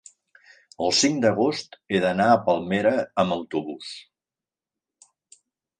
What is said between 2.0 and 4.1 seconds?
d'anar a Palmera amb autobús.